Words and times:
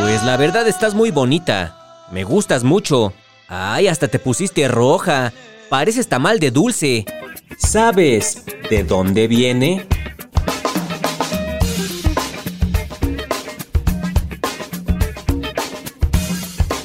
Pues 0.00 0.24
la 0.24 0.36
verdad 0.36 0.66
estás 0.66 0.92
muy 0.94 1.12
bonita. 1.12 2.06
Me 2.10 2.24
gustas 2.24 2.64
mucho. 2.64 3.12
Ay, 3.46 3.86
hasta 3.86 4.08
te 4.08 4.18
pusiste 4.18 4.66
roja. 4.66 5.32
Pareces 5.68 6.08
tamal 6.08 6.40
de 6.40 6.50
dulce. 6.50 7.04
¿Sabes 7.58 8.42
de 8.68 8.82
dónde 8.82 9.28
viene? 9.28 9.86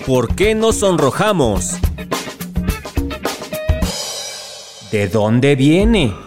¿Por 0.05 0.35
qué 0.35 0.53
nos 0.53 0.75
sonrojamos? 0.75 1.77
¿De 4.91 5.07
dónde 5.07 5.55
viene? 5.55 6.24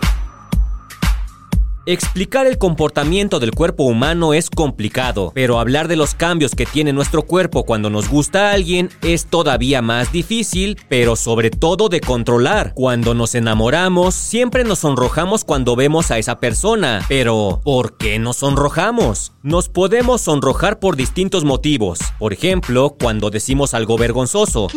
Explicar 1.91 2.47
el 2.47 2.59
comportamiento 2.59 3.41
del 3.41 3.53
cuerpo 3.53 3.85
humano 3.85 4.35
es 4.35 4.51
complicado, 4.51 5.33
pero 5.35 5.59
hablar 5.59 5.89
de 5.89 5.97
los 5.97 6.13
cambios 6.13 6.55
que 6.55 6.67
tiene 6.67 6.93
nuestro 6.93 7.23
cuerpo 7.23 7.65
cuando 7.65 7.89
nos 7.89 8.11
gusta 8.11 8.51
a 8.51 8.53
alguien 8.53 8.91
es 9.01 9.25
todavía 9.25 9.81
más 9.81 10.13
difícil, 10.13 10.79
pero 10.91 11.17
sobre 11.17 11.49
todo 11.49 11.89
de 11.89 12.03
controlar. 12.03 12.75
Cuando 12.75 13.15
nos 13.15 13.35
enamoramos, 13.35 14.15
siempre 14.15 14.65
nos 14.65 14.81
sonrojamos 14.81 15.45
cuando 15.45 15.77
vemos 15.77 16.11
a 16.11 16.19
esa 16.19 16.41
persona, 16.41 17.07
pero 17.09 17.63
¿por 17.65 17.97
qué 17.97 18.19
nos 18.19 18.37
sonrojamos? 18.37 19.33
Nos 19.43 19.71
podemos 19.71 20.21
sonrojar 20.21 20.81
por 20.81 20.95
distintos 20.95 21.45
motivos. 21.45 22.01
Por 22.19 22.35
ejemplo, 22.35 22.97
cuando 23.01 23.31
decimos 23.31 23.73
algo 23.73 23.97
vergonzoso. 23.97 24.69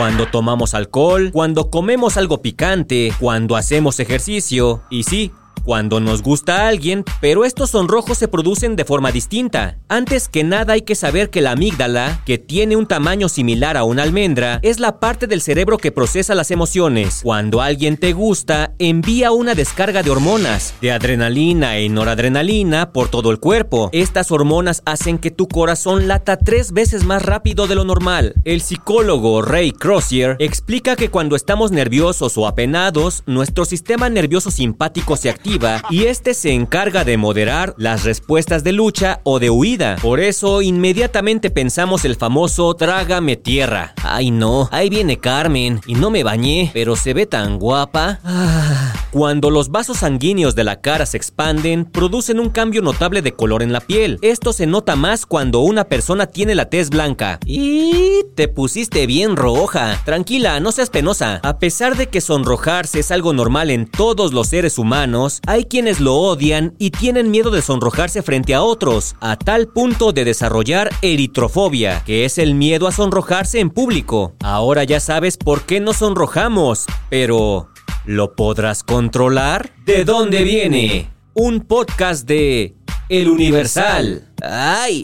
Cuando 0.00 0.24
tomamos 0.24 0.72
alcohol, 0.72 1.28
cuando 1.30 1.68
comemos 1.68 2.16
algo 2.16 2.40
picante, 2.40 3.12
cuando 3.20 3.54
hacemos 3.54 4.00
ejercicio. 4.00 4.82
Y 4.88 5.02
sí, 5.02 5.30
cuando 5.64 6.00
nos 6.00 6.22
gusta 6.22 6.56
a 6.56 6.68
alguien, 6.68 7.04
pero 7.20 7.44
estos 7.44 7.70
sonrojos 7.70 8.18
se 8.18 8.28
producen 8.28 8.76
de 8.76 8.84
forma 8.84 9.12
distinta. 9.12 9.78
Antes 9.88 10.28
que 10.28 10.44
nada 10.44 10.74
hay 10.74 10.82
que 10.82 10.94
saber 10.94 11.30
que 11.30 11.40
la 11.40 11.52
amígdala, 11.52 12.22
que 12.24 12.38
tiene 12.38 12.76
un 12.76 12.86
tamaño 12.86 13.28
similar 13.28 13.76
a 13.76 13.84
una 13.84 14.02
almendra, 14.02 14.60
es 14.62 14.80
la 14.80 15.00
parte 15.00 15.26
del 15.26 15.40
cerebro 15.40 15.78
que 15.78 15.92
procesa 15.92 16.34
las 16.34 16.50
emociones. 16.50 17.20
Cuando 17.22 17.60
alguien 17.60 17.96
te 17.96 18.12
gusta, 18.12 18.72
envía 18.78 19.32
una 19.32 19.54
descarga 19.54 20.02
de 20.02 20.10
hormonas, 20.10 20.74
de 20.80 20.92
adrenalina 20.92 21.76
e 21.76 21.88
noradrenalina 21.88 22.92
por 22.92 23.08
todo 23.08 23.30
el 23.30 23.38
cuerpo. 23.38 23.90
Estas 23.92 24.30
hormonas 24.30 24.82
hacen 24.86 25.18
que 25.18 25.30
tu 25.30 25.48
corazón 25.48 26.08
lata 26.08 26.36
tres 26.36 26.72
veces 26.72 27.04
más 27.04 27.22
rápido 27.22 27.66
de 27.66 27.74
lo 27.74 27.84
normal. 27.84 28.34
El 28.44 28.60
psicólogo 28.60 29.42
Ray 29.42 29.72
Crozier 29.72 30.36
explica 30.38 30.96
que 30.96 31.10
cuando 31.10 31.36
estamos 31.36 31.72
nerviosos 31.72 32.38
o 32.38 32.46
apenados, 32.46 33.22
nuestro 33.26 33.64
sistema 33.64 34.08
nervioso 34.08 34.50
simpático 34.50 35.16
se 35.16 35.30
activa 35.30 35.49
y 35.90 36.04
este 36.04 36.34
se 36.34 36.52
encarga 36.52 37.04
de 37.04 37.16
moderar 37.16 37.74
las 37.76 38.04
respuestas 38.04 38.62
de 38.62 38.72
lucha 38.72 39.20
o 39.24 39.38
de 39.38 39.50
huida. 39.50 39.96
Por 40.00 40.20
eso 40.20 40.62
inmediatamente 40.62 41.50
pensamos 41.50 42.04
el 42.04 42.16
famoso 42.16 42.74
trágame 42.74 43.36
tierra. 43.36 43.94
Ay 44.02 44.30
no, 44.30 44.68
ahí 44.70 44.90
viene 44.90 45.18
Carmen 45.18 45.80
y 45.86 45.94
no 45.94 46.10
me 46.10 46.22
bañé, 46.22 46.70
pero 46.72 46.96
se 46.96 47.14
ve 47.14 47.26
tan 47.26 47.58
guapa. 47.58 48.20
Ah. 48.24 48.99
Cuando 49.12 49.50
los 49.50 49.70
vasos 49.70 49.98
sanguíneos 49.98 50.54
de 50.54 50.62
la 50.62 50.80
cara 50.80 51.04
se 51.04 51.16
expanden, 51.16 51.84
producen 51.84 52.38
un 52.38 52.48
cambio 52.48 52.80
notable 52.80 53.22
de 53.22 53.32
color 53.32 53.62
en 53.62 53.72
la 53.72 53.80
piel. 53.80 54.18
Esto 54.22 54.52
se 54.52 54.66
nota 54.66 54.94
más 54.94 55.26
cuando 55.26 55.60
una 55.60 55.84
persona 55.84 56.26
tiene 56.26 56.54
la 56.54 56.70
tez 56.70 56.90
blanca. 56.90 57.40
Y 57.44 58.22
te 58.36 58.46
pusiste 58.46 59.06
bien 59.08 59.34
roja. 59.34 60.00
Tranquila, 60.04 60.60
no 60.60 60.70
seas 60.70 60.90
penosa. 60.90 61.40
A 61.42 61.58
pesar 61.58 61.96
de 61.96 62.06
que 62.06 62.20
sonrojarse 62.20 63.00
es 63.00 63.10
algo 63.10 63.32
normal 63.32 63.70
en 63.70 63.90
todos 63.90 64.32
los 64.32 64.46
seres 64.46 64.78
humanos, 64.78 65.40
hay 65.44 65.64
quienes 65.64 65.98
lo 65.98 66.14
odian 66.14 66.76
y 66.78 66.92
tienen 66.92 67.32
miedo 67.32 67.50
de 67.50 67.62
sonrojarse 67.62 68.22
frente 68.22 68.54
a 68.54 68.62
otros, 68.62 69.16
a 69.20 69.36
tal 69.36 69.66
punto 69.66 70.12
de 70.12 70.24
desarrollar 70.24 70.90
eritrofobia, 71.02 72.04
que 72.04 72.24
es 72.24 72.38
el 72.38 72.54
miedo 72.54 72.86
a 72.86 72.92
sonrojarse 72.92 73.58
en 73.58 73.70
público. 73.70 74.34
Ahora 74.40 74.84
ya 74.84 75.00
sabes 75.00 75.36
por 75.36 75.62
qué 75.62 75.80
nos 75.80 75.96
sonrojamos, 75.96 76.86
pero 77.08 77.69
¿lo 78.04 78.34
podrás 78.34 78.82
controlar? 78.82 79.72
¿De 79.84 80.04
dónde 80.04 80.44
viene? 80.44 81.10
Un 81.34 81.60
podcast 81.60 82.26
de 82.26 82.74
El 83.08 83.28
Universal. 83.28 84.28
¡Ay! 84.42 85.02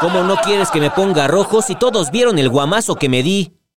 ¿Cómo 0.00 0.22
no 0.22 0.36
quieres 0.36 0.70
que 0.70 0.80
me 0.80 0.90
ponga 0.90 1.28
rojo 1.28 1.60
si 1.62 1.74
todos 1.74 2.10
vieron 2.10 2.38
el 2.38 2.48
guamazo 2.48 2.96
que 2.96 3.08
me 3.08 3.22
di? 3.22 3.52